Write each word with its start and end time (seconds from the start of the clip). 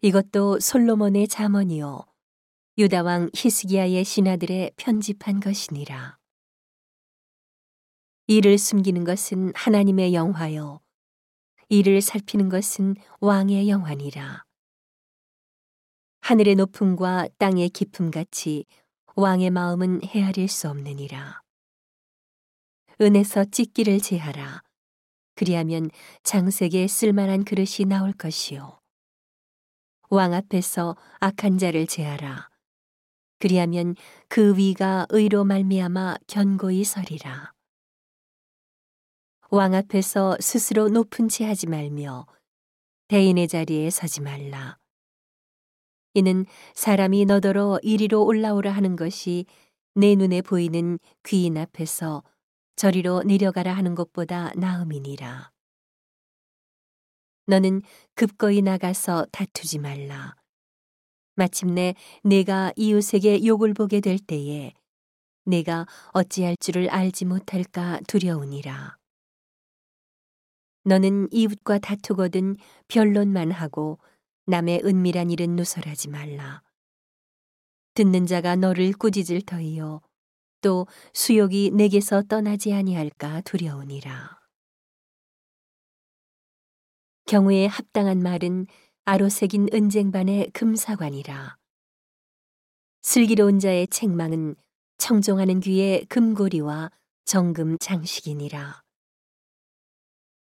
이것도 0.00 0.60
솔로몬의 0.60 1.28
잠언이요 1.28 2.04
유다 2.76 3.02
왕 3.02 3.30
히스기야의 3.34 4.04
신하들의 4.04 4.72
편집한 4.76 5.40
것이니라. 5.40 6.18
이를 8.26 8.58
숨기는 8.58 9.04
것은 9.04 9.52
하나님의 9.54 10.14
영화요 10.14 10.80
이를 11.68 12.00
살피는 12.00 12.48
것은 12.48 12.96
왕의 13.20 13.68
영화니라. 13.68 14.44
하늘의 16.20 16.56
높음과 16.56 17.28
땅의 17.38 17.68
깊음 17.70 18.10
같이 18.10 18.64
왕의 19.14 19.50
마음은 19.50 20.04
헤아릴 20.04 20.48
수 20.48 20.68
없느니라. 20.68 21.42
은에서 23.00 23.44
찢기를 23.44 24.00
제하라. 24.00 24.62
그리하면 25.36 25.90
장색에 26.22 26.86
쓸만한 26.88 27.44
그릇이 27.44 27.86
나올 27.86 28.12
것이요. 28.12 28.80
왕 30.14 30.32
앞에서 30.32 30.96
악한 31.18 31.58
자를 31.58 31.88
제하라. 31.88 32.48
그리하면 33.40 33.96
그 34.28 34.56
위가 34.56 35.06
의로 35.08 35.42
말미암아 35.42 36.18
견고히 36.28 36.84
서리라. 36.84 37.52
왕 39.50 39.74
앞에서 39.74 40.36
스스로 40.38 40.88
높은 40.88 41.28
채 41.28 41.44
하지 41.44 41.66
말며 41.66 42.26
대인의 43.08 43.48
자리에 43.48 43.90
서지 43.90 44.20
말라. 44.20 44.78
이는 46.14 46.46
사람이 46.74 47.24
너더러 47.24 47.80
이리로 47.82 48.24
올라오라 48.24 48.70
하는 48.70 48.94
것이 48.94 49.46
내 49.96 50.14
눈에 50.14 50.42
보이는 50.42 51.00
귀인 51.24 51.58
앞에서 51.58 52.22
저리로 52.76 53.24
내려가라 53.24 53.72
하는 53.72 53.96
것보다 53.96 54.52
나음이니라. 54.54 55.53
너는 57.46 57.82
급거이 58.14 58.62
나가서 58.62 59.26
다투지 59.32 59.78
말라. 59.78 60.34
마침내 61.34 61.94
내가 62.22 62.72
이웃에게 62.76 63.44
욕을 63.44 63.74
보게 63.74 64.00
될 64.00 64.18
때에 64.18 64.72
내가 65.44 65.86
어찌할 66.12 66.56
줄을 66.58 66.88
알지 66.88 67.26
못할까 67.26 68.00
두려우니라. 68.06 68.96
너는 70.84 71.28
이웃과 71.32 71.78
다투거든 71.78 72.56
변론만 72.88 73.50
하고 73.50 73.98
남의 74.46 74.82
은밀한 74.84 75.30
일은 75.30 75.56
누설하지 75.56 76.08
말라. 76.08 76.62
듣는 77.94 78.26
자가 78.26 78.56
너를 78.56 78.92
꾸짖을 78.92 79.42
터이요 79.42 80.00
또 80.60 80.86
수욕이 81.12 81.70
내게서 81.72 82.22
떠나지 82.22 82.72
아니할까 82.72 83.42
두려우니라. 83.42 84.43
경우에 87.26 87.66
합당한 87.66 88.22
말은 88.22 88.66
아로새긴 89.06 89.68
은쟁반의 89.72 90.50
금사관이라. 90.52 91.56
슬기로운 93.02 93.58
자의 93.58 93.86
책망은 93.86 94.56
청종하는 94.98 95.60
귀의 95.60 96.04
금고리와 96.06 96.90
정금 97.24 97.78
장식이니라. 97.78 98.82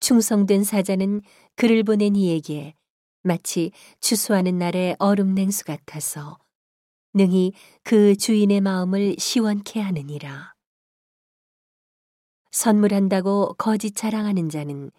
충성된 0.00 0.62
사자는 0.62 1.22
그를 1.56 1.82
보낸 1.82 2.14
이에게 2.14 2.74
마치 3.22 3.72
추수하는 4.00 4.58
날의 4.58 4.96
얼음 5.00 5.34
냉수 5.34 5.64
같아서 5.64 6.38
능히 7.12 7.52
그 7.82 8.16
주인의 8.16 8.60
마음을 8.60 9.16
시원케 9.18 9.80
하느니라. 9.80 10.54
선물한다고 12.52 13.54
거짓 13.58 13.96
자랑하는 13.96 14.48
자는 14.48 14.90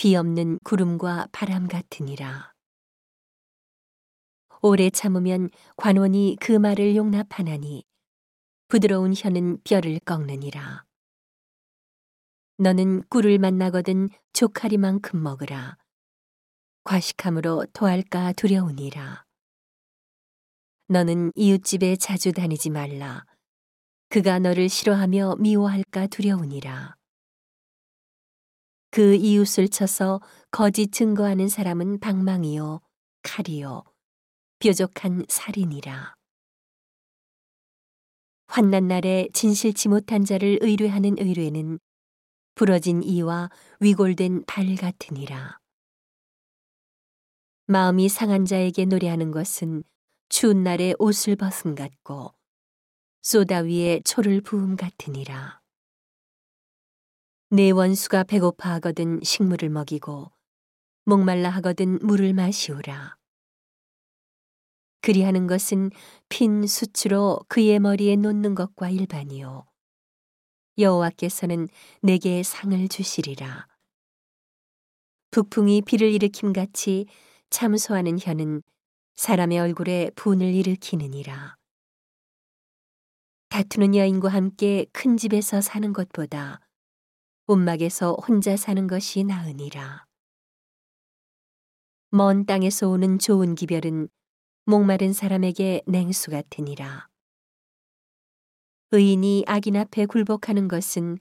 비 0.00 0.16
없는 0.16 0.60
구름과 0.64 1.28
바람 1.30 1.68
같으니라. 1.68 2.54
오래 4.62 4.88
참으면 4.88 5.50
관원이 5.76 6.38
그 6.40 6.52
말을 6.52 6.96
용납하나니 6.96 7.84
부드러운 8.68 9.12
혀는 9.14 9.58
뼈를 9.62 9.98
꺾느니라. 9.98 10.86
너는 12.56 13.02
꿀을 13.10 13.36
만나거든 13.36 14.08
조카리만큼 14.32 15.22
먹으라. 15.22 15.76
과식함으로 16.84 17.66
토할까 17.74 18.32
두려우니라. 18.32 19.26
너는 20.88 21.30
이웃집에 21.34 21.96
자주 21.96 22.32
다니지 22.32 22.70
말라. 22.70 23.26
그가 24.08 24.38
너를 24.38 24.70
싫어하며 24.70 25.36
미워할까 25.40 26.06
두려우니라. 26.06 26.99
그 28.90 29.14
이웃을 29.14 29.68
쳐서 29.68 30.20
거짓 30.50 30.90
증거하는 30.92 31.48
사람은 31.48 32.00
방망이요, 32.00 32.80
칼이요, 33.22 33.84
뾰족한 34.58 35.26
살인이라. 35.28 36.14
환난 38.48 38.88
날에 38.88 39.28
진실치 39.32 39.88
못한 39.88 40.24
자를 40.24 40.58
의뢰하는 40.60 41.16
의뢰는 41.18 41.78
부러진 42.56 43.04
이와 43.04 43.48
위골된 43.78 44.44
발 44.46 44.74
같으니라. 44.74 45.60
마음이 47.66 48.08
상한 48.08 48.44
자에게 48.44 48.86
노래하는 48.86 49.30
것은 49.30 49.84
추운 50.28 50.64
날에 50.64 50.94
옷을 50.98 51.36
벗음 51.36 51.76
같고 51.76 52.34
소다 53.22 53.60
위에 53.60 54.00
초를 54.04 54.40
부음 54.40 54.74
같으니라. 54.74 55.59
내 57.52 57.72
원수가 57.72 58.22
배고파 58.24 58.74
하거든 58.74 59.18
식물을 59.24 59.70
먹이고 59.70 60.30
목말라 61.04 61.50
하거든 61.50 61.98
물을 62.00 62.32
마시오라. 62.32 63.16
그리하는 65.02 65.48
것은 65.48 65.90
핀 66.28 66.64
수치로 66.68 67.40
그의 67.48 67.80
머리에 67.80 68.14
놓는 68.14 68.54
것과 68.54 68.90
일반이요. 68.90 69.66
여호와께서는 70.78 71.66
내게 72.02 72.44
상을 72.44 72.86
주시리라. 72.86 73.66
북풍이 75.32 75.82
비를 75.82 76.12
일으킴 76.12 76.52
같이 76.52 77.06
참소하는 77.50 78.20
혀는 78.20 78.62
사람의 79.16 79.58
얼굴에 79.58 80.12
분을 80.14 80.54
일으키느니라. 80.54 81.56
다투는 83.48 83.96
여인과 83.96 84.28
함께 84.28 84.86
큰 84.92 85.16
집에서 85.16 85.60
사는 85.60 85.92
것보다 85.92 86.60
움막에서 87.50 88.14
혼자 88.28 88.56
사는 88.56 88.86
것이 88.86 89.24
나으니라. 89.24 90.06
먼 92.10 92.46
땅에서 92.46 92.88
오는 92.88 93.18
좋은 93.18 93.56
기별은 93.56 94.08
목마른 94.66 95.12
사람에게 95.12 95.82
냉수 95.84 96.30
같으니라. 96.30 97.08
의인이 98.92 99.46
악인 99.48 99.76
앞에 99.76 100.06
굴복하는 100.06 100.68
것은 100.68 101.18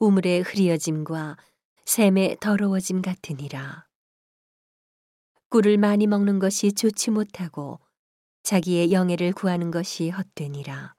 우물의 0.00 0.40
흐리어짐과 0.40 1.36
샘의 1.84 2.38
더러워짐 2.40 3.00
같으니라. 3.00 3.86
꿀을 5.50 5.78
많이 5.78 6.08
먹는 6.08 6.40
것이 6.40 6.72
좋지 6.72 7.12
못하고 7.12 7.78
자기의 8.42 8.90
영예를 8.90 9.32
구하는 9.34 9.70
것이 9.70 10.10
헛되니라. 10.10 10.96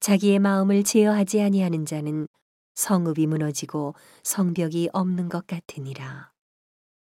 자기의 0.00 0.40
마음을 0.40 0.82
제어하지 0.82 1.40
아니하는 1.40 1.86
자는 1.86 2.26
성읍이 2.76 3.26
무너지고 3.26 3.94
성벽이 4.22 4.90
없는 4.92 5.28
것 5.28 5.46
같으니라. 5.48 6.35